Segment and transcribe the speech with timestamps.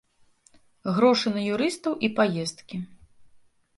[0.95, 2.77] Грошы на юрыстаў і паездкі.